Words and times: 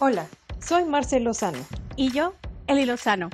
Hola, 0.00 0.26
soy 0.58 0.84
Marcel 0.84 1.24
Lozano. 1.24 1.58
Y 1.96 2.10
yo, 2.10 2.34
Eli 2.66 2.86
Lozano. 2.86 3.28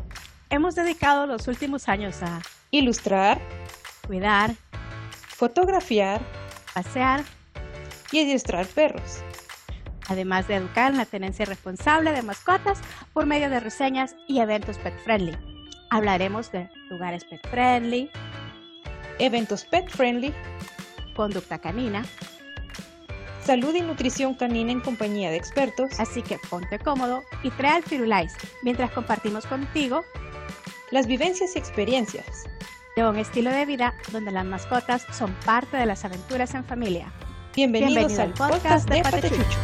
Hemos 0.50 0.74
dedicado 0.74 1.26
los 1.26 1.46
últimos 1.46 1.88
años 1.88 2.22
a 2.22 2.42
ilustrar, 2.70 3.40
cuidar, 4.06 4.54
fotografiar, 5.28 6.20
pasear 6.74 7.24
y 8.10 8.20
adiestrar 8.20 8.66
perros. 8.66 9.22
Además 10.08 10.48
de 10.48 10.56
educar 10.56 10.90
en 10.90 10.98
la 10.98 11.06
tenencia 11.06 11.46
responsable 11.46 12.12
de 12.12 12.22
mascotas 12.22 12.80
por 13.12 13.24
medio 13.24 13.48
de 13.50 13.60
reseñas 13.60 14.16
y 14.26 14.40
eventos 14.40 14.78
pet 14.78 14.98
friendly. 15.04 15.38
Hablaremos 15.90 16.50
de 16.50 16.68
lugares 16.90 17.24
pet 17.24 17.46
friendly, 17.48 18.10
eventos 19.18 19.64
pet 19.64 19.88
friendly, 19.88 20.34
conducta 21.14 21.58
canina, 21.58 22.04
salud 23.48 23.74
y 23.74 23.80
nutrición 23.80 24.34
canina 24.34 24.72
en 24.72 24.82
compañía 24.82 25.30
de 25.30 25.38
expertos. 25.38 25.98
Así 25.98 26.20
que 26.20 26.38
ponte 26.50 26.78
cómodo 26.78 27.22
y 27.42 27.48
trae 27.52 27.76
al 27.76 27.82
Firulais 27.82 28.34
mientras 28.62 28.90
compartimos 28.90 29.46
contigo 29.46 30.04
las 30.90 31.06
vivencias 31.06 31.56
y 31.56 31.58
experiencias 31.58 32.44
de 32.94 33.08
un 33.08 33.16
estilo 33.16 33.50
de 33.50 33.64
vida 33.64 33.94
donde 34.12 34.32
las 34.32 34.44
mascotas 34.44 35.06
son 35.16 35.34
parte 35.46 35.78
de 35.78 35.86
las 35.86 36.04
aventuras 36.04 36.52
en 36.52 36.62
familia. 36.62 37.10
Bienvenidos, 37.56 38.18
al 38.18 38.34
podcast, 38.34 38.86
de 38.86 39.00
Patechucho. 39.00 39.58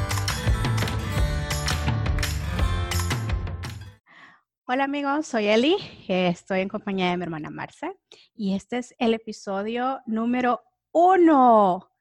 Hola 4.67 4.85
amigos, 4.85 5.27
soy 5.27 5.49
Eli, 5.49 5.77
estoy 6.09 6.61
en 6.61 6.71
compañía 6.71 7.11
de 7.11 7.19
mi 7.19 7.25
hermana 7.25 7.51
Marce 7.51 7.93
y 8.35 8.55
este 8.55 8.79
es 8.79 8.95
el 8.99 9.13
episodio 9.13 10.01
número 10.07 10.63
uno 10.91 11.94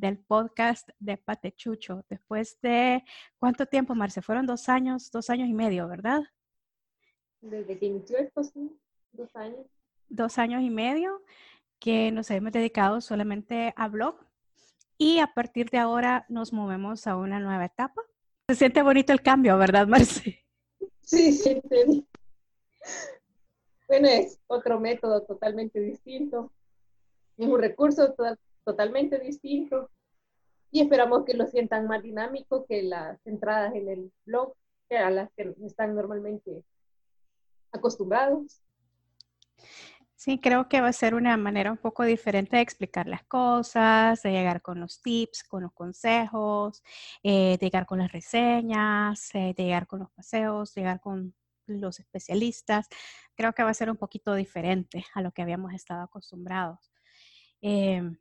del 0.00 0.18
podcast 0.18 0.88
de 0.98 1.18
Patechucho. 1.18 2.04
Después 2.08 2.58
de, 2.62 3.04
¿cuánto 3.38 3.66
tiempo, 3.66 3.94
Marce? 3.94 4.22
Fueron 4.22 4.46
dos 4.46 4.68
años, 4.68 5.10
dos 5.10 5.28
años 5.28 5.48
y 5.48 5.52
medio, 5.52 5.86
¿verdad? 5.86 6.22
Desde 7.42 7.78
que 7.78 7.86
inició 7.86 8.16
esto, 8.18 8.42
sí, 8.42 8.76
dos 9.12 9.34
años. 9.36 9.66
Dos 10.08 10.38
años 10.38 10.62
y 10.62 10.70
medio 10.70 11.22
que 11.78 12.10
nos 12.12 12.30
hemos 12.30 12.52
dedicado 12.52 13.00
solamente 13.00 13.72
a 13.76 13.88
blog 13.88 14.18
y 14.98 15.18
a 15.20 15.28
partir 15.28 15.70
de 15.70 15.78
ahora 15.78 16.26
nos 16.28 16.52
movemos 16.52 17.06
a 17.06 17.16
una 17.16 17.38
nueva 17.38 17.66
etapa. 17.66 18.02
Se 18.48 18.54
siente 18.54 18.82
bonito 18.82 19.12
el 19.12 19.22
cambio, 19.22 19.56
¿verdad, 19.58 19.86
Marce? 19.86 20.38
Sí, 21.02 21.32
sí, 21.32 21.60
sí. 21.68 22.06
Bueno, 23.88 24.06
es 24.06 24.38
otro 24.46 24.78
método 24.78 25.24
totalmente 25.24 25.80
distinto. 25.80 26.52
Es 27.36 27.48
un 27.48 27.60
recurso 27.60 28.14
totalmente 28.62 29.18
distinto 29.18 29.90
y 30.70 30.80
esperamos 30.80 31.24
que 31.24 31.34
lo 31.34 31.46
sientan 31.46 31.86
más 31.86 32.02
dinámico 32.02 32.64
que 32.66 32.82
las 32.82 33.24
entradas 33.26 33.74
en 33.74 33.88
el 33.88 34.12
blog, 34.24 34.54
que 34.88 34.98
a 34.98 35.10
las 35.10 35.30
que 35.36 35.54
están 35.64 35.94
normalmente 35.94 36.64
acostumbrados. 37.72 38.60
Sí, 40.20 40.38
creo 40.38 40.68
que 40.68 40.82
va 40.82 40.88
a 40.88 40.92
ser 40.92 41.14
una 41.14 41.36
manera 41.38 41.72
un 41.72 41.78
poco 41.78 42.04
diferente 42.04 42.56
de 42.56 42.62
explicar 42.62 43.06
las 43.06 43.24
cosas, 43.24 44.22
de 44.22 44.32
llegar 44.32 44.60
con 44.60 44.78
los 44.78 45.00
tips, 45.00 45.44
con 45.44 45.62
los 45.62 45.72
consejos, 45.72 46.82
eh, 47.22 47.56
de 47.58 47.66
llegar 47.66 47.86
con 47.86 48.00
las 48.00 48.12
reseñas, 48.12 49.34
eh, 49.34 49.54
de 49.56 49.64
llegar 49.64 49.86
con 49.86 50.00
los 50.00 50.10
paseos, 50.10 50.74
de 50.74 50.82
llegar 50.82 51.00
con 51.00 51.34
los 51.66 52.00
especialistas. 52.00 52.86
Creo 53.34 53.54
que 53.54 53.62
va 53.62 53.70
a 53.70 53.74
ser 53.74 53.90
un 53.90 53.96
poquito 53.96 54.34
diferente 54.34 55.06
a 55.14 55.22
lo 55.22 55.32
que 55.32 55.40
habíamos 55.40 55.72
estado 55.72 56.02
acostumbrados. 56.02 56.92
Em, 57.62 58.18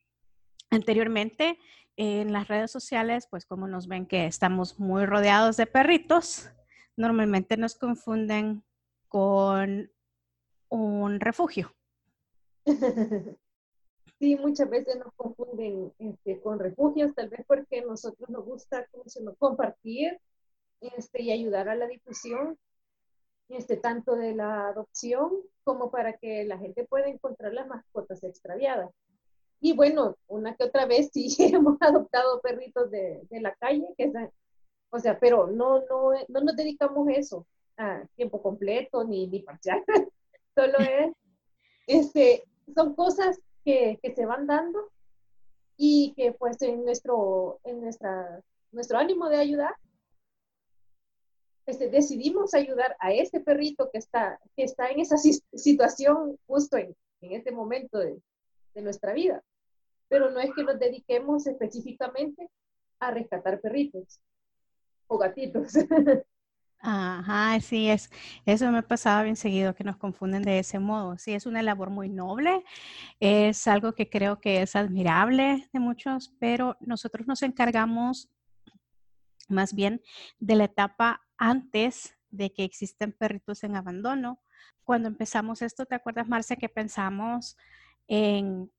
Anteriormente, 0.71 1.57
en 1.97 2.31
las 2.31 2.47
redes 2.47 2.71
sociales, 2.71 3.27
pues 3.29 3.45
como 3.45 3.67
nos 3.67 3.87
ven 3.87 4.05
que 4.05 4.25
estamos 4.25 4.79
muy 4.79 5.05
rodeados 5.05 5.57
de 5.57 5.65
perritos, 5.65 6.49
normalmente 6.95 7.57
nos 7.57 7.75
confunden 7.75 8.63
con 9.07 9.91
un 10.69 11.19
refugio. 11.19 11.73
Sí, 14.19 14.35
muchas 14.35 14.69
veces 14.69 14.97
nos 14.97 15.13
confunden 15.15 15.93
este, 15.97 16.41
con 16.41 16.59
refugios, 16.59 17.15
tal 17.15 17.29
vez 17.29 17.39
porque 17.47 17.79
a 17.79 17.85
nosotros 17.85 18.29
nos 18.29 18.43
gusta 18.43 18.85
compartir 19.37 20.19
este, 20.81 21.21
y 21.21 21.31
ayudar 21.31 21.69
a 21.69 21.75
la 21.75 21.87
difusión, 21.87 22.57
este, 23.47 23.77
tanto 23.77 24.17
de 24.17 24.35
la 24.35 24.67
adopción 24.67 25.31
como 25.63 25.89
para 25.89 26.17
que 26.17 26.43
la 26.43 26.57
gente 26.57 26.83
pueda 26.83 27.07
encontrar 27.07 27.53
las 27.53 27.67
mascotas 27.67 28.21
extraviadas. 28.23 28.91
Y 29.61 29.73
bueno, 29.75 30.15
una 30.27 30.55
que 30.55 30.63
otra 30.63 30.85
vez 30.85 31.09
sí 31.13 31.27
hemos 31.39 31.77
adoptado 31.81 32.39
perritos 32.41 32.89
de, 32.91 33.21
de 33.29 33.41
la 33.41 33.53
calle, 33.55 33.87
que 33.97 34.11
o 34.91 34.99
sea, 34.99 35.19
pero 35.19 35.47
no, 35.47 35.79
no, 35.85 36.11
no 36.27 36.41
nos 36.41 36.55
dedicamos 36.55 37.07
eso 37.09 37.45
a 37.77 38.03
tiempo 38.15 38.41
completo 38.41 39.03
ni, 39.03 39.27
ni 39.27 39.41
parcial, 39.41 39.83
solo 40.55 40.77
es, 40.79 41.13
este, 41.87 42.43
son 42.73 42.95
cosas 42.95 43.39
que, 43.63 43.99
que, 44.01 44.13
se 44.15 44.25
van 44.25 44.47
dando 44.47 44.91
y 45.77 46.13
que 46.15 46.33
pues 46.33 46.61
en 46.61 46.83
nuestro, 46.83 47.59
en 47.63 47.81
nuestra, 47.81 48.41
nuestro 48.71 48.97
ánimo 48.97 49.29
de 49.29 49.37
ayudar, 49.37 49.75
este, 51.65 51.89
decidimos 51.89 52.53
ayudar 52.53 52.95
a 52.99 53.13
este 53.13 53.39
perrito 53.39 53.89
que 53.91 53.99
está, 53.99 54.39
que 54.55 54.63
está 54.63 54.89
en 54.89 55.01
esa 55.01 55.17
situación 55.17 56.37
justo 56.47 56.77
en, 56.77 56.95
en 57.21 57.33
este 57.33 57.51
momento 57.51 57.99
de, 57.99 58.19
nuestra 58.81 59.13
vida 59.13 59.43
pero 60.09 60.31
no 60.31 60.39
es 60.39 60.53
que 60.53 60.63
nos 60.63 60.77
dediquemos 60.77 61.47
específicamente 61.47 62.49
a 62.99 63.11
rescatar 63.11 63.61
perritos 63.61 64.19
o 65.07 65.17
gatitos. 65.17 65.73
Ajá, 66.81 67.59
sí, 67.59 67.89
es, 67.89 68.09
eso 68.45 68.71
me 68.71 68.81
pasaba 68.83 69.23
bien 69.23 69.35
seguido, 69.35 69.75
que 69.75 69.83
nos 69.83 69.97
confunden 69.97 70.43
de 70.43 70.59
ese 70.59 70.79
modo. 70.79 71.17
Sí, 71.17 71.33
es 71.33 71.45
una 71.45 71.61
labor 71.61 71.89
muy 71.89 72.09
noble, 72.09 72.63
es 73.19 73.67
algo 73.67 73.93
que 73.93 74.09
creo 74.09 74.39
que 74.39 74.61
es 74.61 74.77
admirable 74.77 75.69
de 75.73 75.79
muchos, 75.79 76.33
pero 76.39 76.77
nosotros 76.79 77.27
nos 77.27 77.43
encargamos 77.43 78.29
más 79.49 79.73
bien 79.73 80.01
de 80.39 80.55
la 80.55 80.65
etapa 80.65 81.21
antes 81.37 82.17
de 82.29 82.53
que 82.53 82.63
existen 82.63 83.11
perritos 83.11 83.63
en 83.65 83.75
abandono. 83.75 84.39
Cuando 84.85 85.09
empezamos 85.09 85.61
esto, 85.61 85.85
¿te 85.85 85.95
acuerdas, 85.95 86.29
Marcia, 86.29 86.55
que 86.55 86.69
pensamos 86.69 87.57
en 88.09 88.69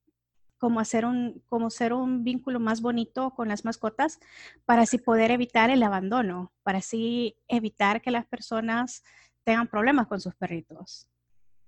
como 0.59 0.79
hacer 0.79 1.05
un, 1.05 1.41
como 1.47 1.71
ser 1.71 1.91
un 1.91 2.23
vínculo 2.23 2.59
más 2.59 2.81
bonito 2.81 3.31
con 3.31 3.47
las 3.47 3.65
mascotas 3.65 4.19
para 4.63 4.83
así 4.83 4.99
poder 4.99 5.31
evitar 5.31 5.71
el 5.71 5.81
abandono, 5.81 6.53
para 6.61 6.77
así 6.77 7.35
evitar 7.47 8.03
que 8.03 8.11
las 8.11 8.27
personas 8.27 9.03
tengan 9.43 9.67
problemas 9.67 10.05
con 10.05 10.21
sus 10.21 10.35
perritos. 10.35 11.09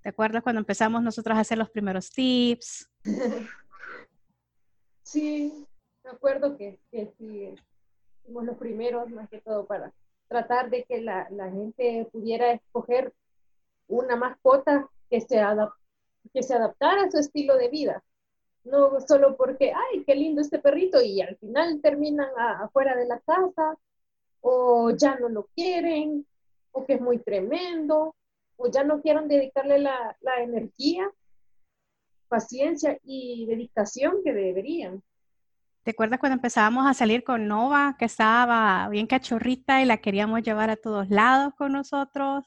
¿Te 0.00 0.10
acuerdas 0.10 0.44
cuando 0.44 0.60
empezamos 0.60 1.02
nosotros 1.02 1.36
a 1.36 1.40
hacer 1.40 1.58
los 1.58 1.70
primeros 1.70 2.10
tips? 2.10 2.88
Sí, 5.06 5.66
me 6.02 6.10
acuerdo 6.10 6.56
que, 6.56 6.80
que 6.90 7.12
sí, 7.18 7.54
fuimos 8.24 8.46
los 8.46 8.56
primeros 8.56 9.10
más 9.10 9.28
que 9.28 9.38
todo 9.42 9.66
para 9.66 9.92
tratar 10.28 10.70
de 10.70 10.84
que 10.84 11.02
la, 11.02 11.28
la 11.30 11.50
gente 11.50 12.08
pudiera 12.10 12.52
escoger 12.52 13.12
una 13.86 14.16
mascota 14.16 14.88
que 15.10 15.20
se, 15.20 15.40
que 16.34 16.42
se 16.42 16.52
adaptara 16.52 17.04
a 17.04 17.10
su 17.10 17.18
estilo 17.18 17.56
de 17.56 17.68
vida 17.68 18.04
no 18.64 18.98
solo 19.00 19.36
porque, 19.36 19.72
ay, 19.72 20.04
qué 20.04 20.14
lindo 20.14 20.40
este 20.40 20.58
perrito 20.58 21.00
y 21.02 21.20
al 21.20 21.36
final 21.36 21.80
terminan 21.82 22.28
afuera 22.60 22.96
de 22.96 23.06
la 23.06 23.20
casa 23.20 23.76
o 24.40 24.90
ya 24.90 25.16
no 25.16 25.28
lo 25.28 25.46
quieren 25.54 26.26
o 26.72 26.84
que 26.84 26.94
es 26.94 27.00
muy 27.00 27.18
tremendo 27.18 28.14
o 28.56 28.70
ya 28.70 28.82
no 28.84 29.00
quieren 29.02 29.28
dedicarle 29.28 29.78
la, 29.78 30.16
la 30.20 30.42
energía, 30.42 31.10
paciencia 32.28 32.98
y 33.02 33.46
dedicación 33.46 34.22
que 34.24 34.32
deberían. 34.32 35.02
¿Te 35.82 35.90
acuerdas 35.90 36.18
cuando 36.18 36.36
empezábamos 36.36 36.86
a 36.86 36.94
salir 36.94 37.24
con 37.24 37.46
Nova, 37.46 37.96
que 37.98 38.06
estaba 38.06 38.88
bien 38.88 39.06
cachorrita 39.06 39.82
y 39.82 39.84
la 39.84 39.98
queríamos 39.98 40.42
llevar 40.42 40.70
a 40.70 40.76
todos 40.76 41.10
lados 41.10 41.52
con 41.58 41.72
nosotros? 41.72 42.46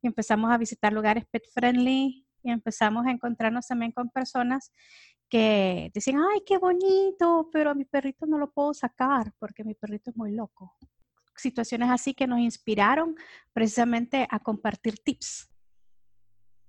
Y 0.00 0.06
empezamos 0.06 0.50
a 0.50 0.56
visitar 0.56 0.94
lugares 0.94 1.26
pet 1.26 1.44
friendly 1.52 2.24
empezamos 2.50 3.06
a 3.06 3.10
encontrarnos 3.10 3.66
también 3.66 3.92
con 3.92 4.10
personas 4.10 4.72
que 5.28 5.90
decían, 5.94 6.20
ay, 6.32 6.42
qué 6.46 6.58
bonito, 6.58 7.48
pero 7.52 7.70
a 7.70 7.74
mi 7.74 7.84
perrito 7.84 8.26
no 8.26 8.38
lo 8.38 8.50
puedo 8.50 8.72
sacar 8.72 9.32
porque 9.38 9.64
mi 9.64 9.74
perrito 9.74 10.10
es 10.10 10.16
muy 10.16 10.32
loco. 10.32 10.74
Situaciones 11.36 11.90
así 11.90 12.14
que 12.14 12.26
nos 12.26 12.40
inspiraron 12.40 13.14
precisamente 13.52 14.26
a 14.30 14.40
compartir 14.40 14.98
tips. 14.98 15.50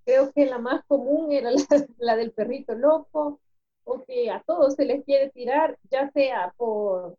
Creo 0.06 0.32
que 0.32 0.46
la 0.46 0.60
más 0.60 0.84
común 0.86 1.32
era 1.32 1.52
la, 1.98 2.16
del 2.16 2.32
perrito 2.32 2.76
loco, 2.76 3.40
o 3.84 4.04
que 4.06 4.30
a 4.30 4.44
todos 4.44 4.76
se 4.76 4.86
les 4.86 5.04
quiere 5.06 5.30
tirar, 5.32 5.78
ya 5.90 6.10
sea 6.12 6.54
por 6.58 7.18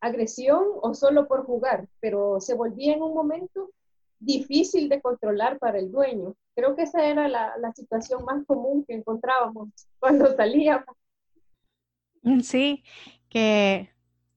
agresión 0.00 0.62
o 0.82 0.94
solo 0.94 1.26
por 1.26 1.44
jugar, 1.44 1.88
pero 2.00 2.40
se 2.40 2.54
volvía 2.54 2.94
en 2.94 3.02
un 3.02 3.14
momento 3.14 3.70
difícil 4.18 4.88
de 4.88 5.00
controlar 5.00 5.58
para 5.58 5.78
el 5.78 5.90
dueño. 5.90 6.34
Creo 6.54 6.74
que 6.74 6.82
esa 6.82 7.06
era 7.06 7.28
la, 7.28 7.72
situación 7.74 8.24
más 8.24 8.44
común 8.46 8.84
que 8.86 8.94
encontrábamos 8.94 9.68
cuando 9.98 10.34
salíamos. 10.34 10.96
Mm, 12.22 12.40
sí, 12.40 12.82
que 13.28 13.90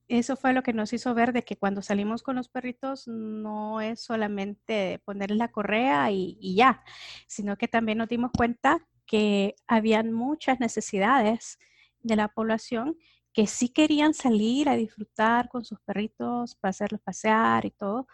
eso 0.08 0.36
fue 0.36 0.54
lo 0.54 0.64
que 0.64 0.74
nos 0.74 0.92
hizo 0.94 1.14
ver 1.14 1.34
de 1.34 1.44
que 1.44 1.56
cuando 1.56 1.82
salimos 1.82 2.24
con 2.24 2.36
los 2.36 2.50
perritos 2.50 3.08
no 3.08 3.80
es 3.80 4.02
solamente 4.02 5.00
ponerles 5.06 5.38
la 5.38 5.52
correa 5.52 6.12
y, 6.12 6.38
y 6.40 6.56
ya, 6.56 6.84
sino 7.28 7.58
que 7.58 7.68
también 7.68 8.00
nos 8.00 8.10
dimos 8.10 8.32
cuenta 8.36 8.80
que 9.06 9.56
habían 9.68 10.12
muchas 10.12 10.60
necesidades 10.60 11.60
de 12.02 12.16
la 12.16 12.28
población 12.28 12.98
que 13.34 13.48
sí 13.48 13.70
querían 13.70 14.14
salir 14.14 14.70
a 14.70 14.76
disfrutar 14.76 15.50
con 15.50 15.64
sus 15.64 15.80
perritos, 15.82 16.56
para 16.56 16.72
hacerlos 16.72 17.02
pasear 17.02 17.66
y 17.66 17.72
todo, 17.72 18.08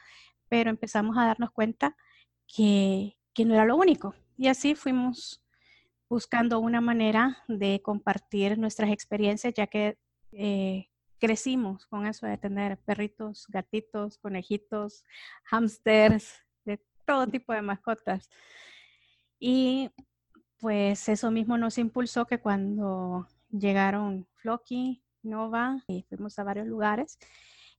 pero 0.55 0.69
empezamos 0.69 1.17
a 1.17 1.25
darnos 1.25 1.51
cuenta 1.51 1.97
que, 2.47 3.17
que 3.33 3.43
no 3.43 3.55
era 3.55 3.65
lo 3.65 3.75
único. 3.75 4.15
Y 4.37 4.47
así 4.47 4.73
fuimos 4.73 5.43
buscando 6.09 6.59
una 6.59 6.79
manera 6.79 7.43
de 7.49 7.81
compartir 7.81 8.57
nuestras 8.57 8.89
experiencias, 8.89 9.53
ya 9.53 9.67
que 9.67 9.97
eh, 10.31 10.87
crecimos 11.19 11.85
con 11.87 12.07
eso 12.07 12.25
de 12.25 12.37
tener 12.37 12.77
perritos, 12.77 13.47
gatitos, 13.49 14.17
conejitos, 14.17 15.03
hamsters, 15.43 16.33
de 16.63 16.79
todo 17.05 17.27
tipo 17.27 17.51
de 17.51 17.61
mascotas. 17.61 18.29
Y 19.37 19.89
pues 20.61 21.09
eso 21.09 21.31
mismo 21.31 21.57
nos 21.57 21.77
impulsó 21.77 22.25
que 22.27 22.39
cuando 22.39 23.27
llegaron 23.49 24.25
Floki, 24.35 25.03
Nova, 25.21 25.83
y 25.89 26.03
fuimos 26.03 26.39
a 26.39 26.45
varios 26.45 26.67
lugares, 26.67 27.19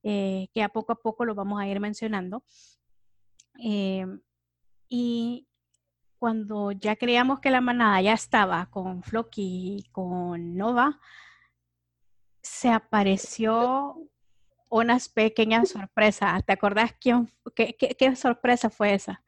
eh, 0.08 0.46
que 0.54 0.62
a 0.62 0.68
poco 0.68 0.92
a 0.92 1.02
poco 1.02 1.24
lo 1.24 1.34
vamos 1.34 1.60
a 1.60 1.66
ir 1.66 1.80
mencionando. 1.80 2.44
Eh, 3.60 4.06
y 4.88 5.48
cuando 6.20 6.70
ya 6.70 6.94
creíamos 6.94 7.40
que 7.40 7.50
la 7.50 7.60
manada 7.60 8.00
ya 8.00 8.12
estaba 8.12 8.66
con 8.66 9.02
Floki 9.02 9.78
y 9.78 9.90
con 9.90 10.56
Nova, 10.56 11.00
se 12.40 12.68
apareció 12.68 13.96
unas 14.70 15.08
pequeñas 15.08 15.70
sorpresas. 15.70 16.44
¿Te 16.44 16.52
acordás 16.52 16.92
quién, 17.00 17.28
qué, 17.56 17.74
qué, 17.74 18.14
sorpresa 18.14 18.70
fue 18.70 18.94
esa? 18.94 19.24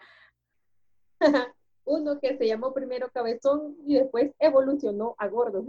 Uno 1.87 2.21
que 2.21 2.39
se 2.39 2.47
llamó 2.47 2.73
primero 2.73 3.11
Cabezón 3.11 3.75
y 3.85 3.95
después 3.97 4.31
evolucionó 4.39 5.17
a 5.19 5.27
Gordo. 5.27 5.67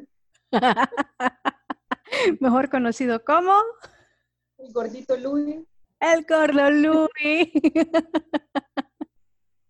Mejor 2.39 2.69
conocido 2.69 3.25
como... 3.25 3.53
El 4.59 4.73
gordito 4.73 5.17
Louis. 5.17 5.65
El 5.99 6.25
gordo 6.25 6.69
Louis. 6.69 7.51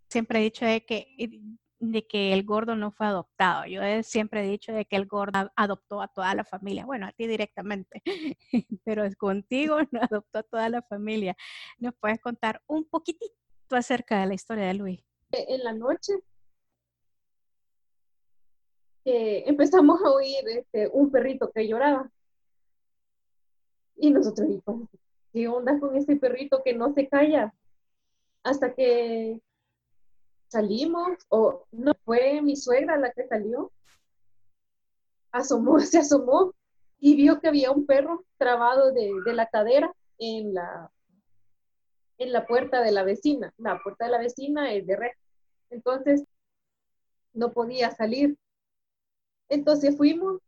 Siempre 0.09 0.39
he 0.39 0.43
dicho 0.43 0.65
de 0.65 0.83
que 0.85 1.07
de 1.81 2.05
que 2.05 2.33
el 2.33 2.43
gordo 2.43 2.75
no 2.75 2.91
fue 2.91 3.07
adoptado. 3.07 3.65
Yo 3.65 3.81
siempre 4.03 4.41
he 4.43 4.49
dicho 4.49 4.73
de 4.73 4.83
que 4.83 4.97
el 4.97 5.05
gordo 5.05 5.49
adoptó 5.55 6.01
a 6.01 6.09
toda 6.09 6.35
la 6.35 6.43
familia. 6.43 6.85
Bueno, 6.85 7.07
a 7.07 7.13
ti 7.13 7.25
directamente, 7.25 8.01
pero 8.83 9.05
es 9.05 9.15
contigo 9.15 9.77
no 9.91 10.01
adoptó 10.01 10.39
a 10.39 10.43
toda 10.43 10.67
la 10.67 10.81
familia. 10.81 11.37
¿Nos 11.77 11.93
puedes 11.95 12.19
contar 12.19 12.61
un 12.67 12.83
poquitito 12.83 13.33
acerca 13.71 14.19
de 14.19 14.27
la 14.27 14.33
historia 14.33 14.65
de 14.65 14.73
Luis? 14.73 14.99
Eh, 15.31 15.45
en 15.47 15.63
la 15.63 15.73
noche 15.73 16.13
empezamos 19.05 20.01
a 20.03 20.11
oír 20.11 20.47
este, 20.47 20.87
un 20.91 21.09
perrito 21.11 21.51
que 21.51 21.67
lloraba. 21.67 22.11
Y 23.99 24.11
nosotros, 24.11 24.47
¿qué 25.33 25.47
onda 25.47 25.77
con 25.79 25.95
ese 25.95 26.15
perrito 26.15 26.63
que 26.63 26.73
no 26.73 26.93
se 26.93 27.07
calla? 27.07 27.53
Hasta 28.43 28.73
que 28.73 29.41
salimos, 30.47 31.17
o 31.27 31.65
no 31.71 31.93
fue 32.05 32.41
mi 32.41 32.55
suegra 32.55 32.97
la 32.97 33.11
que 33.11 33.27
salió, 33.27 33.71
asomó, 35.31 35.79
se 35.79 35.99
asomó 35.99 36.53
y 36.99 37.15
vio 37.15 37.39
que 37.39 37.49
había 37.49 37.71
un 37.71 37.85
perro 37.85 38.25
trabado 38.37 38.91
de, 38.93 39.11
la 39.33 39.47
cadera 39.47 39.93
en 40.17 40.53
la, 40.53 40.91
en 42.17 42.31
la 42.31 42.45
puerta 42.45 42.81
de 42.81 42.91
la 42.91 43.03
vecina. 43.03 43.53
La 43.57 43.81
puerta 43.83 44.05
de 44.05 44.11
la 44.11 44.19
vecina 44.19 44.73
es 44.73 44.87
de 44.87 44.95
red. 44.95 45.11
Entonces, 45.69 46.23
no 47.33 47.51
podía 47.51 47.91
salir. 47.91 48.37
Entonces 49.49 49.97
fuimos 49.97 50.41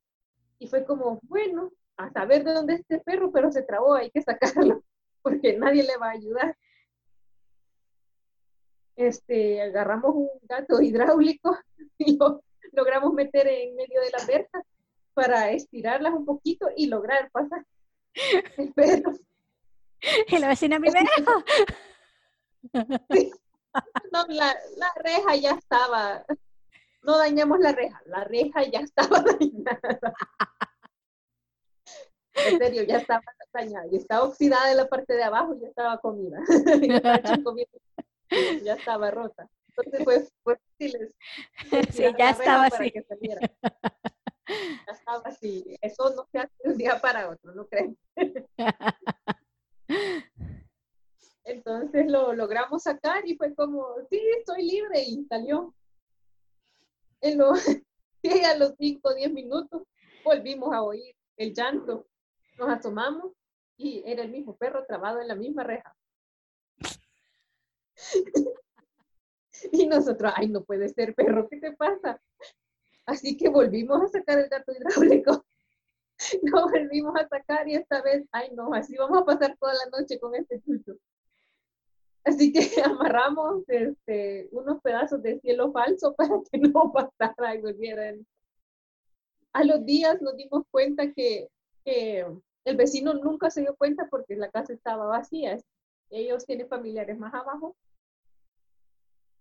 y 0.60 0.68
fue 0.68 0.86
como, 0.86 1.20
bueno, 1.24 1.72
a 2.06 2.12
saber 2.12 2.44
de 2.44 2.54
dónde 2.54 2.74
es 2.74 2.80
este 2.82 3.00
perro, 3.00 3.32
pero 3.32 3.52
se 3.52 3.64
trabó, 3.64 3.96
hay 3.96 4.12
que 4.12 4.22
sacarlo, 4.22 4.84
porque 5.22 5.58
nadie 5.58 5.84
le 5.84 5.98
va 5.98 6.08
a 6.08 6.12
ayudar 6.12 6.58
este, 8.96 9.62
agarramos 9.62 10.16
un 10.16 10.30
gato 10.44 10.82
hidráulico 10.82 11.58
y 11.98 12.18
lo 12.18 12.44
logramos 12.74 13.14
meter 13.14 13.48
en 13.48 13.76
medio 13.76 14.02
de 14.02 14.12
la 14.12 14.26
verja 14.26 14.64
para 15.14 15.52
estirarlas 15.52 16.14
un 16.14 16.26
poquito 16.26 16.70
y 16.76 16.88
lograr 16.88 17.30
pasar 17.32 17.66
el 18.58 18.74
perro. 18.74 19.12
Y 20.28 20.38
la 20.40 20.48
vecina 20.48 20.80
mi 20.80 20.90
dejo. 20.90 21.44
No, 24.12 24.26
la, 24.28 24.56
la, 24.78 24.92
reja 24.96 25.36
ya 25.36 25.52
estaba, 25.52 26.26
no 27.04 27.18
dañamos 27.18 27.60
la 27.60 27.72
reja, 27.72 28.02
la 28.06 28.24
reja 28.24 28.64
ya 28.64 28.80
estaba 28.80 29.22
dañada. 29.22 30.02
En 32.48 32.58
serio, 32.58 32.84
ya 32.84 32.98
estaba 32.98 33.22
dañada, 33.54 33.86
y 33.92 33.98
estaba 33.98 34.24
oxidada 34.26 34.72
en 34.72 34.78
la 34.78 34.88
parte 34.88 35.14
de 35.14 35.24
abajo, 35.24 35.56
ya 35.62 35.68
estaba 35.68 36.00
comida. 36.00 36.40
ya 38.64 38.74
estaba 38.74 39.12
rota. 39.12 39.48
Entonces 39.70 40.04
fue, 40.04 40.28
fue 40.44 40.58
fácil. 40.58 41.14
Sí, 41.92 42.04
ya 42.18 42.32
estaba 42.32 42.66
así. 42.66 42.92
Ya 42.94 43.02
estaba 44.94 45.22
así. 45.26 45.78
Eso 45.82 46.14
no 46.16 46.28
se 46.32 46.40
hace 46.40 46.54
de 46.64 46.72
un 46.72 46.78
día 46.78 47.00
para 47.00 47.30
otro, 47.30 47.54
¿no 47.54 47.68
creen? 47.68 47.96
Entonces 51.44 52.06
lo 52.08 52.34
logramos 52.34 52.84
sacar 52.84 53.28
y 53.28 53.36
fue 53.36 53.54
como, 53.56 53.88
sí, 54.10 54.22
estoy 54.38 54.64
libre 54.64 55.02
y 55.02 55.26
salió. 55.26 55.74
En 57.22 57.38
lo, 57.38 57.54
y 58.22 58.44
a 58.44 58.58
los 58.58 58.74
5 58.78 59.10
o 59.10 59.14
10 59.14 59.32
minutos 59.32 59.84
volvimos 60.24 60.74
a 60.74 60.84
oír 60.84 61.16
el 61.38 61.54
llanto. 61.54 62.08
Nos 62.62 62.70
asomamos 62.70 63.34
y 63.76 64.04
era 64.06 64.22
el 64.22 64.30
mismo 64.30 64.56
perro 64.56 64.86
trabado 64.86 65.20
en 65.20 65.28
la 65.28 65.34
misma 65.34 65.64
reja. 65.64 65.96
y 69.72 69.88
nosotros, 69.88 70.32
ay, 70.36 70.48
no 70.48 70.64
puede 70.64 70.88
ser, 70.90 71.16
perro, 71.16 71.48
¿qué 71.50 71.58
te 71.60 71.72
pasa? 71.72 72.22
Así 73.08 73.36
que 73.36 73.50
volvimos 73.50 74.04
a 74.04 74.10
sacar 74.10 74.38
el 74.38 74.48
gato 74.48 74.74
hidráulico. 74.74 75.44
Lo 76.44 76.70
volvimos 76.70 77.16
a 77.16 77.28
sacar 77.28 77.68
y 77.68 77.74
esta 77.74 78.04
vez, 78.04 78.28
ay, 78.32 78.52
no, 78.54 78.76
así 78.76 78.96
vamos 78.96 79.24
a 79.24 79.26
pasar 79.26 79.58
toda 79.58 79.74
la 79.74 79.98
noche 79.98 80.20
con 80.20 80.36
este 80.36 80.62
chucho. 80.62 80.94
Así 82.24 82.54
que 82.54 82.60
amarramos 82.86 83.64
este, 83.70 84.50
unos 84.52 84.80
pedazos 84.84 85.24
de 85.24 85.40
cielo 85.40 85.72
falso 85.72 86.14
para 86.14 86.36
que 86.52 86.60
no 86.60 86.94
pasara 86.94 87.56
y 87.56 87.62
volvieran. 87.62 88.24
A 89.52 89.64
los 89.64 89.84
días 89.84 90.22
nos 90.22 90.38
dimos 90.38 90.64
cuenta 90.70 91.12
que, 91.12 91.50
que 91.84 92.24
el 92.66 92.78
vecino 92.78 93.14
nunca 93.14 93.50
se 93.50 93.62
dio 93.62 93.76
cuenta 93.76 94.08
porque 94.10 94.36
la 94.36 94.50
casa 94.52 94.74
estaba 94.74 95.06
vacía. 95.06 95.58
Ellos 96.10 96.46
tienen 96.46 96.68
familiares 96.68 97.18
más 97.18 97.34
abajo 97.34 97.76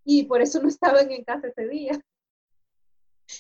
y 0.05 0.25
por 0.25 0.41
eso 0.41 0.61
no 0.63 0.69
estaban 0.69 1.11
en 1.11 1.25
casa 1.25 1.49
ese 1.49 1.69
día. 1.69 1.93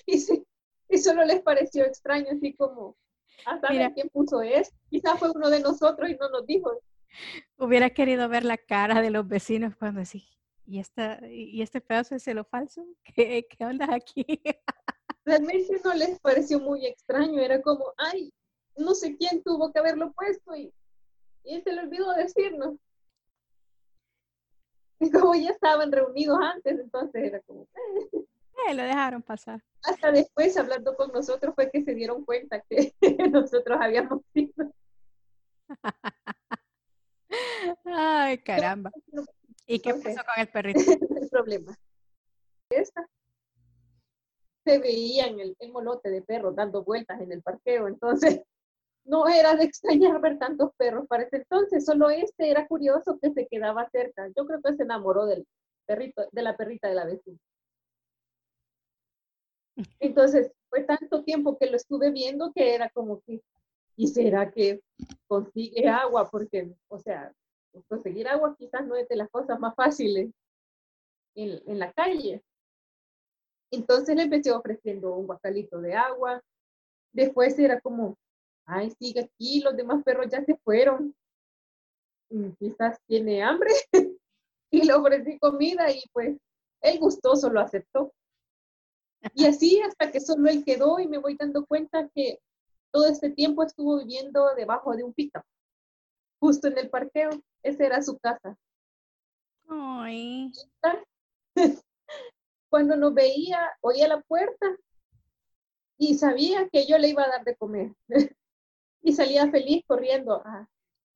Y, 0.06 0.20
sí, 0.20 0.46
y 0.88 0.99
solo 0.99 1.25
les 1.25 1.42
pareció 1.42 1.84
extraño, 1.84 2.28
así 2.30 2.54
como, 2.54 2.96
ah, 3.44 3.58
¿saben 3.60 3.92
quién 3.92 4.08
puso 4.08 4.40
eso? 4.40 4.70
Quizás 4.88 5.18
fue 5.18 5.32
uno 5.34 5.50
de 5.50 5.58
nosotros 5.58 6.08
y 6.08 6.14
no 6.14 6.28
nos 6.28 6.46
dijo. 6.46 6.80
Hubiera 7.58 7.90
querido 7.90 8.28
ver 8.28 8.44
la 8.44 8.56
cara 8.56 9.02
de 9.02 9.10
los 9.10 9.26
vecinos 9.26 9.75
cuando 9.75 10.02
así, 10.02 10.28
¿y, 10.64 10.78
esta, 10.78 11.18
y 11.28 11.60
este 11.60 11.80
pedazo 11.80 12.14
es 12.14 12.25
lo 12.28 12.44
falso? 12.44 12.87
¿Qué, 13.02 13.49
qué 13.50 13.64
onda 13.64 13.92
aquí? 13.92 14.25
Realmente 15.25 15.80
no 15.84 15.92
les 15.92 16.20
pareció 16.20 16.60
muy 16.60 16.87
extraño, 16.87 17.40
era 17.40 17.60
como, 17.60 17.92
ay, 17.96 18.32
no 18.76 18.94
sé 18.94 19.16
quién 19.16 19.42
tuvo 19.42 19.72
que 19.72 19.78
haberlo 19.78 20.12
puesto 20.12 20.54
y, 20.54 20.72
y 21.44 21.60
se 21.62 21.72
le 21.72 21.82
olvidó 21.82 22.12
decirnos. 22.14 22.76
Y 25.02 25.10
como 25.10 25.34
ya 25.34 25.48
estaban 25.48 25.90
reunidos 25.90 26.38
antes, 26.42 26.78
entonces 26.78 27.24
era 27.24 27.40
como... 27.40 27.62
Eh". 27.62 28.26
eh, 28.68 28.74
lo 28.74 28.82
dejaron 28.82 29.22
pasar. 29.22 29.64
Hasta 29.82 30.12
después, 30.12 30.54
hablando 30.58 30.94
con 30.94 31.10
nosotros, 31.10 31.54
fue 31.54 31.70
que 31.70 31.82
se 31.82 31.94
dieron 31.94 32.22
cuenta 32.26 32.60
que 32.68 32.94
nosotros 33.32 33.78
habíamos 33.80 34.20
ido. 34.34 34.74
Ay, 37.86 38.36
caramba. 38.42 38.90
¿Y 39.66 39.80
qué 39.80 39.94
pasó 39.94 40.20
con 40.22 40.38
el 40.38 40.48
perrito? 40.48 40.80
el 40.80 41.28
problema. 41.30 41.74
Esta 42.68 43.08
se 44.64 44.78
veía 44.78 45.26
en 45.26 45.40
el, 45.40 45.56
el 45.58 45.72
molote 45.72 46.10
de 46.10 46.20
perros 46.22 46.54
dando 46.54 46.84
vueltas 46.84 47.20
en 47.20 47.32
el 47.32 47.42
parqueo, 47.42 47.88
entonces 47.88 48.42
no 49.04 49.28
era 49.28 49.54
de 49.57 49.64
extrañar 49.71 50.21
ver 50.21 50.38
tantos 50.38 50.71
perros 50.76 51.07
para 51.09 51.25
ese 51.25 51.38
entonces, 51.38 51.85
solo 51.85 52.11
este 52.11 52.50
era 52.50 52.66
curioso 52.66 53.19
que 53.21 53.33
se 53.33 53.47
quedaba 53.47 53.88
cerca. 53.90 54.28
Yo 54.37 54.47
creo 54.47 54.61
que 54.62 54.75
se 54.75 54.83
enamoró 54.83 55.26
del 55.26 55.47
perrito, 55.87 56.28
de 56.33 56.42
la 56.42 56.57
perrita 56.57 56.88
de 56.88 56.95
la 56.95 57.04
vecina. 57.04 57.38
Entonces, 60.00 60.52
fue 60.69 60.85
tanto 60.85 61.25
tiempo 61.25 61.59
que 61.59 61.66
lo 61.66 61.76
estuve 61.76 62.11
viendo 62.11 62.52
que 62.52 62.75
era 62.75 62.90
como 62.90 63.21
que, 63.23 63.42
¿y 63.97 64.09
será 64.09 64.50
que 64.50 64.80
consigue 65.26 65.88
agua? 65.88 66.28
Porque, 66.30 66.73
o 66.88 66.99
sea, 66.99 67.33
conseguir 67.88 68.28
agua 68.28 68.57
quizás 68.59 68.87
no 68.87 68.97
es 68.97 69.09
de 69.09 69.16
las 69.16 69.30
cosas 69.30 69.59
más 69.59 69.75
fáciles 69.75 70.30
en, 71.35 71.62
en 71.66 71.78
la 71.78 71.92
calle. 71.92 72.42
Entonces 73.73 74.16
le 74.16 74.23
empecé 74.23 74.50
ofreciendo 74.50 75.14
un 75.14 75.26
guacalito 75.26 75.80
de 75.80 75.95
agua. 75.95 76.42
Después 77.12 77.59
era 77.59 77.80
como, 77.80 78.16
ay, 78.67 78.90
sigue 78.99 79.21
aquí, 79.21 79.61
los 79.61 79.76
demás 79.76 80.02
perros 80.05 80.26
ya 80.31 80.45
se 80.45 80.57
fueron. 80.57 81.14
Quizás 82.59 82.99
tiene 83.07 83.43
hambre. 83.43 83.73
y 84.71 84.85
le 84.85 84.93
ofrecí 84.95 85.38
comida 85.38 85.90
y 85.90 86.02
pues 86.12 86.38
él 86.81 86.99
gustoso 86.99 87.50
lo 87.50 87.61
aceptó. 87.61 88.12
Y 89.35 89.45
así 89.47 89.81
hasta 89.83 90.11
que 90.11 90.21
solo 90.21 90.49
él 90.49 90.64
quedó 90.64 90.99
y 90.99 91.09
me 91.09 91.19
voy 91.19 91.37
dando 91.37 91.67
cuenta 91.67 92.09
que 92.14 92.38
todo 92.90 93.07
este 93.07 93.31
tiempo 93.31 93.62
estuvo 93.62 93.99
viviendo 93.99 94.55
debajo 94.55 94.97
de 94.97 95.05
un 95.05 95.12
pico, 95.12 95.43
justo 96.40 96.69
en 96.69 96.79
el 96.79 96.90
parqueo. 96.90 97.31
Esa 97.62 97.85
era 97.85 98.02
su 98.02 98.19
casa. 98.19 98.57
Ay. 99.69 100.50
Cuando 102.71 102.97
nos 102.97 103.12
veía, 103.12 103.71
oía 103.83 104.09
la 104.09 104.21
puerta 104.23 104.76
y 105.99 106.14
sabía 106.14 106.69
que 106.71 106.87
yo 106.87 106.97
le 106.99 107.09
iba 107.09 107.25
a 107.25 107.29
dar 107.29 107.45
de 107.45 107.57
comer. 107.57 107.93
y 109.02 109.12
salía 109.12 109.50
feliz 109.50 109.85
corriendo 109.87 110.42
a, 110.45 110.69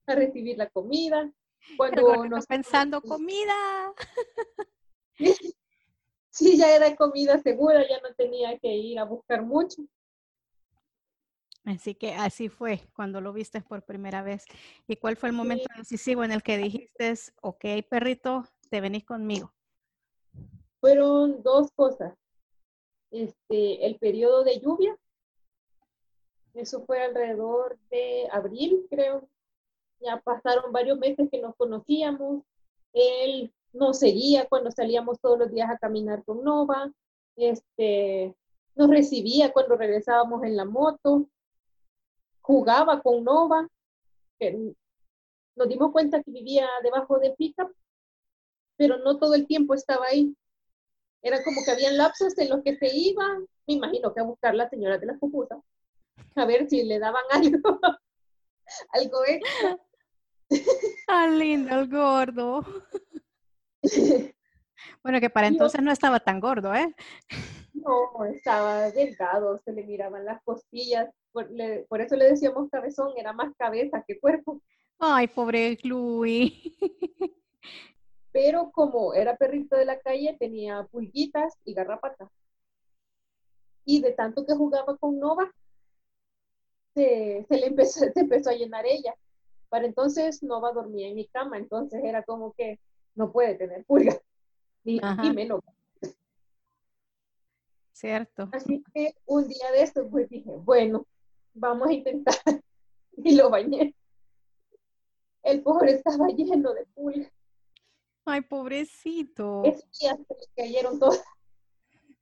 a 0.07 0.15
recibir 0.15 0.57
la 0.57 0.69
comida. 0.69 1.31
Cuando 1.77 2.25
nos 2.25 2.45
pensando 2.45 3.01
comida. 3.01 3.93
sí, 6.29 6.57
ya 6.57 6.75
era 6.75 6.95
comida 6.95 7.39
segura, 7.39 7.87
ya 7.87 7.99
no 8.01 8.13
tenía 8.15 8.57
que 8.59 8.73
ir 8.73 8.99
a 8.99 9.03
buscar 9.03 9.41
mucho. 9.43 9.83
Así 11.65 11.95
que 11.95 12.13
así 12.13 12.47
fue 12.47 12.81
cuando 12.95 13.21
lo 13.21 13.33
viste 13.33 13.59
por 13.61 13.83
primera 13.83 14.21
vez. 14.21 14.45
¿Y 14.87 14.97
cuál 14.97 15.17
fue 15.17 15.29
el 15.29 15.35
momento 15.35 15.65
decisivo 15.75 16.23
en 16.23 16.31
el 16.31 16.43
que 16.43 16.57
dijiste, 16.57 17.15
ok, 17.41 17.65
perrito, 17.89 18.45
te 18.69 18.81
venís 18.81 19.03
conmigo? 19.03 19.51
Fueron 20.79 21.41
dos 21.41 21.71
cosas. 21.71 22.13
Este, 23.09 23.85
el 23.85 23.97
periodo 23.97 24.43
de 24.43 24.59
lluvia, 24.59 24.95
eso 26.55 26.83
fue 26.85 27.03
alrededor 27.03 27.77
de 27.89 28.27
abril, 28.31 28.87
creo. 28.89 29.27
Ya 29.99 30.19
pasaron 30.21 30.71
varios 30.71 30.97
meses 30.97 31.29
que 31.31 31.41
nos 31.41 31.55
conocíamos. 31.55 32.43
Él 32.93 33.53
nos 33.73 33.99
seguía 33.99 34.47
cuando 34.47 34.71
salíamos 34.71 35.19
todos 35.19 35.37
los 35.37 35.51
días 35.51 35.69
a 35.69 35.77
caminar 35.77 36.23
con 36.23 36.43
Nova. 36.43 36.91
Este, 37.35 38.35
nos 38.75 38.89
recibía 38.89 39.51
cuando 39.51 39.75
regresábamos 39.75 40.43
en 40.43 40.55
la 40.55 40.65
moto 40.65 41.29
jugaba 42.45 43.01
con 43.01 43.23
Nova, 43.23 43.67
nos 45.55 45.67
dimos 45.67 45.91
cuenta 45.91 46.21
que 46.21 46.31
vivía 46.31 46.67
debajo 46.83 47.17
de 47.17 47.31
pickup, 47.31 47.71
pero 48.77 48.99
no 48.99 49.17
todo 49.17 49.33
el 49.33 49.47
tiempo 49.47 49.73
estaba 49.73 50.05
ahí. 50.05 50.35
Era 51.23 51.43
como 51.43 51.61
que 51.65 51.71
habían 51.71 51.97
lapsos 51.97 52.37
en 52.37 52.49
los 52.49 52.61
que 52.61 52.77
se 52.77 52.95
iba, 52.95 53.39
me 53.65 53.73
imagino 53.73 54.13
que 54.13 54.19
a 54.19 54.23
buscar 54.23 54.53
la 54.53 54.69
señora 54.69 54.99
de 54.99 55.07
las 55.07 55.17
pupusas, 55.17 55.59
a 56.35 56.45
ver 56.45 56.69
si 56.69 56.83
le 56.83 56.99
daban 56.99 57.23
algo, 57.31 57.79
algo 58.89 59.25
extra. 59.25 59.79
Ah, 61.07 61.27
lindo, 61.27 61.79
el 61.79 61.89
gordo. 61.89 62.65
Bueno, 65.01 65.19
que 65.19 65.29
para 65.29 65.47
entonces 65.47 65.81
no 65.81 65.91
estaba 65.91 66.19
tan 66.19 66.39
gordo, 66.39 66.73
¿eh? 66.73 66.93
No, 67.73 68.25
estaba 68.25 68.89
delgado, 68.91 69.59
se 69.59 69.71
le 69.71 69.83
miraban 69.83 70.25
las 70.25 70.41
costillas, 70.43 71.09
por, 71.31 72.01
eso 72.01 72.15
le 72.15 72.29
decíamos 72.29 72.69
cabezón, 72.69 73.13
era 73.17 73.33
más 73.33 73.53
cabeza 73.57 74.03
que 74.07 74.19
cuerpo. 74.19 74.61
Ay, 74.97 75.27
pobre 75.27 75.77
Louis. 75.83 76.53
Pero 78.31 78.71
como 78.71 79.13
era 79.13 79.35
perrito 79.35 79.75
de 79.75 79.85
la 79.85 79.99
calle, 79.99 80.35
tenía 80.39 80.83
pulguitas 80.89 81.53
y 81.65 81.73
garrapatas. 81.73 82.29
Y 83.85 84.01
de 84.01 84.13
tanto 84.13 84.45
que 84.45 84.55
jugaba 84.55 84.97
con 84.97 85.19
Nova, 85.19 85.51
se, 86.95 87.45
le 87.49 87.67
empezó, 87.67 87.99
se 88.13 88.19
empezó 88.19 88.49
a 88.49 88.53
llenar 88.53 88.85
ella. 88.85 89.13
Para 89.69 89.85
entonces 89.85 90.41
Nova 90.41 90.71
dormía 90.71 91.07
en 91.07 91.15
mi 91.15 91.27
cama, 91.27 91.57
entonces 91.57 92.03
era 92.03 92.23
como 92.23 92.53
que 92.53 92.79
no 93.15 93.31
puede 93.31 93.55
tener 93.55 93.85
pulgas, 93.85 94.19
ni, 94.83 94.99
ni 95.21 95.33
menos. 95.33 95.61
Cierto. 97.91 98.49
Así 98.51 98.83
que 98.93 99.15
un 99.25 99.47
día 99.47 99.71
de 99.71 99.83
estos, 99.83 100.07
pues 100.11 100.29
dije, 100.29 100.51
bueno, 100.51 101.05
vamos 101.53 101.89
a 101.89 101.93
intentar. 101.93 102.35
Y 103.17 103.33
lo 103.37 103.49
bañé. 103.49 103.95
El 105.41 105.63
pobre 105.63 105.93
estaba 105.93 106.27
lleno 106.27 106.73
de 106.73 106.85
pulgas. 106.87 107.31
Ay, 108.25 108.41
pobrecito. 108.41 109.63
Ese 109.63 109.87
día 110.01 110.17
se 110.17 110.47
cayeron 110.53 110.99
todas. 110.99 111.23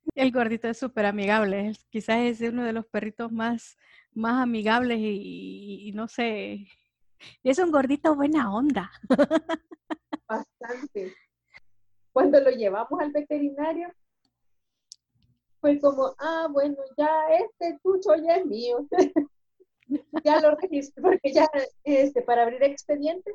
El 0.14 0.32
gordito 0.32 0.68
es 0.68 0.78
súper 0.78 1.06
amigable. 1.06 1.72
Quizás 1.90 2.18
es 2.18 2.40
uno 2.40 2.64
de 2.64 2.72
los 2.72 2.86
perritos 2.86 3.32
más, 3.32 3.76
más 4.12 4.42
amigables 4.42 4.98
y, 5.00 5.92
no 5.94 6.08
sé. 6.08 6.66
Es 7.42 7.58
un 7.58 7.70
gordito 7.70 8.14
buena 8.14 8.54
onda. 8.54 8.90
Bastante. 10.28 11.14
Cuando 12.12 12.40
lo 12.40 12.50
llevamos 12.50 13.00
al 13.00 13.12
veterinario, 13.12 13.92
fue 15.60 15.80
como, 15.80 16.14
ah, 16.18 16.48
bueno, 16.50 16.76
ya 16.96 17.08
este 17.30 17.78
tucho 17.82 18.14
ya 18.16 18.36
es 18.36 18.46
mío. 18.46 18.86
ya 20.24 20.40
lo 20.40 20.54
registré, 20.56 21.02
porque 21.02 21.32
ya 21.32 21.48
este, 21.82 22.22
para 22.22 22.42
abrir 22.42 22.62
expediente. 22.62 23.32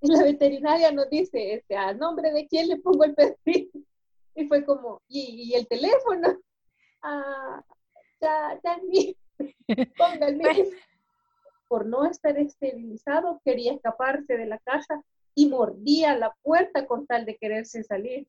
Y 0.00 0.10
la 0.10 0.22
veterinaria 0.22 0.90
nos 0.92 1.08
dice, 1.08 1.54
este, 1.54 1.76
a 1.76 1.94
nombre 1.94 2.32
de 2.32 2.46
quién 2.46 2.68
le 2.68 2.78
pongo 2.78 3.04
el 3.04 3.14
perfil. 3.14 3.70
Y 4.34 4.46
fue 4.46 4.64
como, 4.64 5.02
y, 5.08 5.52
el 5.54 5.66
teléfono. 5.66 6.28
Ah, 7.06 7.62
ya, 8.18 8.58
ya 8.64 8.74
el 8.76 8.88
mío. 8.88 9.12
Pues 9.36 10.70
Por 11.68 11.84
no 11.84 12.06
estar 12.06 12.38
esterilizado, 12.38 13.42
quería 13.44 13.74
escaparse 13.74 14.38
de 14.38 14.46
la 14.46 14.58
casa 14.60 15.04
y 15.34 15.50
mordía 15.50 16.16
la 16.16 16.34
puerta 16.42 16.86
con 16.86 17.06
tal 17.06 17.26
de 17.26 17.36
quererse 17.36 17.82
salir. 17.84 18.26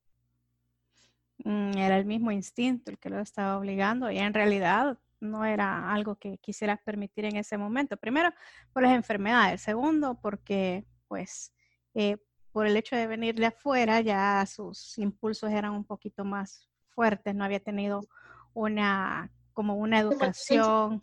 Mm, 1.46 1.78
era 1.78 1.98
el 1.98 2.04
mismo 2.04 2.32
instinto 2.32 2.92
el 2.92 2.98
que 2.98 3.10
lo 3.10 3.20
estaba 3.20 3.58
obligando 3.58 4.12
y 4.12 4.18
en 4.18 4.34
realidad 4.34 4.98
no 5.20 5.46
era 5.46 5.92
algo 5.94 6.16
que 6.16 6.38
quisieras 6.40 6.80
permitir 6.84 7.26
en 7.26 7.38
ese 7.38 7.58
momento. 7.58 7.98
Primero, 7.98 8.34
por 8.74 8.84
las 8.84 8.94
enfermedades. 8.94 9.62
Segundo, 9.62 10.20
porque 10.22 10.86
pues 11.08 11.54
eh, 11.94 12.18
por 12.56 12.68
el 12.68 12.78
hecho 12.78 12.96
de 12.96 13.06
venir 13.06 13.36
de 13.36 13.48
afuera 13.48 14.00
ya 14.00 14.46
sus 14.46 14.98
impulsos 14.98 15.52
eran 15.52 15.74
un 15.74 15.84
poquito 15.84 16.24
más 16.24 16.70
fuertes, 16.88 17.36
no 17.36 17.44
había 17.44 17.60
tenido 17.60 18.08
una 18.54 19.30
como 19.52 19.76
una 19.76 20.00
educación. 20.00 21.02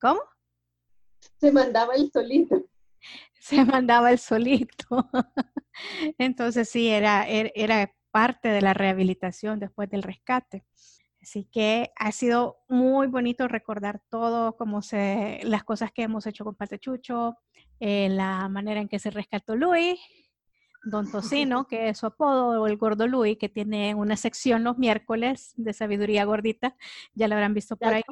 ¿Cómo? 0.00 0.20
Se 1.38 1.52
mandaba 1.52 1.94
el 1.94 2.10
solito. 2.10 2.64
Se 3.38 3.64
mandaba 3.64 4.10
el 4.10 4.18
solito. 4.18 5.08
Entonces 6.18 6.68
sí, 6.68 6.88
era, 6.88 7.28
era, 7.28 7.52
era 7.54 7.94
parte 8.10 8.48
de 8.48 8.60
la 8.60 8.74
rehabilitación 8.74 9.60
después 9.60 9.88
del 9.88 10.02
rescate. 10.02 10.64
Así 11.22 11.44
que 11.44 11.92
ha 11.94 12.10
sido 12.10 12.58
muy 12.68 13.06
bonito 13.06 13.46
recordar 13.46 14.02
todo, 14.08 14.56
como 14.56 14.82
se, 14.82 15.38
las 15.44 15.62
cosas 15.62 15.92
que 15.92 16.02
hemos 16.02 16.26
hecho 16.26 16.44
con 16.44 16.56
Patechucho, 16.56 17.36
eh, 17.78 18.08
la 18.08 18.48
manera 18.48 18.80
en 18.80 18.88
que 18.88 18.98
se 18.98 19.12
rescató 19.12 19.54
Luis, 19.54 20.00
Don 20.84 21.10
Tocino, 21.12 21.66
que 21.66 21.90
es 21.90 21.98
su 21.98 22.06
apodo, 22.06 22.62
o 22.62 22.66
el 22.66 22.76
gordo 22.76 23.06
Luis, 23.06 23.38
que 23.38 23.48
tiene 23.48 23.94
una 23.94 24.16
sección 24.16 24.64
los 24.64 24.78
miércoles 24.78 25.52
de 25.56 25.72
sabiduría 25.72 26.24
gordita, 26.24 26.76
ya 27.14 27.28
lo 27.28 27.34
habrán 27.34 27.54
visto 27.54 27.76
por 27.76 27.94
ahí. 27.94 28.02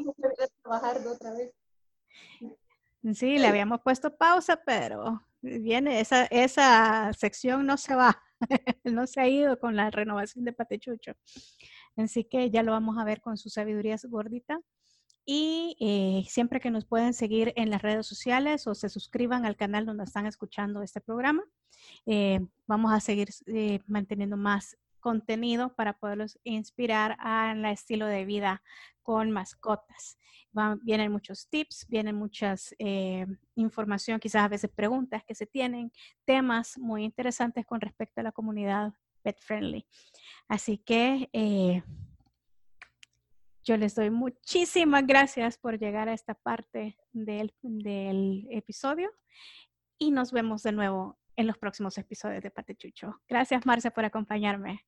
Sí, 3.15 3.39
le 3.39 3.47
habíamos 3.47 3.81
puesto 3.83 4.17
pausa, 4.17 4.61
pero 4.65 5.23
viene, 5.41 6.01
esa, 6.01 6.25
esa 6.27 7.13
sección 7.13 7.65
no 7.67 7.77
se 7.77 7.95
va. 7.95 8.21
no 8.85 9.07
se 9.07 9.21
ha 9.21 9.29
ido 9.29 9.59
con 9.59 9.77
la 9.77 9.91
renovación 9.91 10.45
de 10.45 10.53
Patechucho. 10.53 11.13
Así 11.97 12.25
que 12.25 12.51
ya 12.51 12.63
lo 12.63 12.73
vamos 12.73 12.99
a 12.99 13.05
ver 13.05 13.21
con 13.21 13.37
su 13.37 13.49
sabiduría 13.49 13.97
gordita. 14.09 14.59
Y 15.29 15.77
eh, 15.81 16.25
siempre 16.29 16.61
que 16.61 16.71
nos 16.71 16.85
pueden 16.85 17.13
seguir 17.13 17.53
en 17.57 17.69
las 17.69 17.83
redes 17.83 18.07
sociales 18.07 18.69
o 18.69 18.77
se 18.77 18.89
suscriban 18.89 19.45
al 19.45 19.57
canal 19.57 19.85
donde 19.85 20.05
están 20.05 20.25
escuchando 20.25 20.83
este 20.83 21.01
programa, 21.01 21.43
eh, 22.07 22.39
vamos 22.69 22.93
a 22.93 23.01
seguir 23.01 23.31
eh, 23.47 23.81
manteniendo 23.89 24.37
más 24.37 24.79
contenido 25.01 25.75
para 25.75 25.99
poderlos 25.99 26.39
inspirar 26.45 27.17
al 27.19 27.65
estilo 27.65 28.07
de 28.07 28.25
vida 28.25 28.63
con 29.03 29.33
mascotas. 29.33 30.17
vienen 30.83 31.11
muchos 31.11 31.49
tips, 31.49 31.87
vienen 31.89 32.17
muchas 32.17 32.75
información, 33.55 34.19
quizás 34.21 34.45
a 34.45 34.49
veces 34.49 34.71
preguntas 34.75 35.23
que 35.25 35.35
se 35.35 35.47
tienen, 35.47 35.93
temas 36.25 36.79
muy 36.79 37.05
interesantes 37.05 37.67
con 37.67 37.81
respecto 37.81 38.21
a 38.21 38.25
la 38.25 38.33
comunidad 38.33 38.93
pet 39.23 39.39
friendly. 39.41 39.87
Así 40.49 40.79
que 40.79 41.31
yo 43.67 43.77
les 43.77 43.95
doy 43.97 44.11
muchísimas 44.11 45.07
gracias 45.07 45.59
por 45.59 45.79
llegar 45.79 46.09
a 46.09 46.15
esta 46.15 46.35
parte 46.35 46.97
del, 47.13 47.53
del 47.63 48.47
episodio 48.51 49.11
y 49.99 50.13
nos 50.13 50.31
vemos 50.31 50.63
de 50.63 50.73
nuevo 50.73 51.19
en 51.35 51.49
los 51.49 51.59
próximos 51.59 51.99
episodios 51.99 52.43
de 52.43 52.51
Patechucho. 52.51 53.21
Gracias, 53.29 53.67
Marce, 53.67 53.91
por 53.91 54.05
acompañarme. 54.05 54.87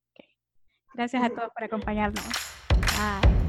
Gracias 0.95 1.23
a 1.23 1.29
todos 1.29 1.51
por 1.53 1.65
acompañarnos. 1.65 2.25
Bye. 2.97 3.48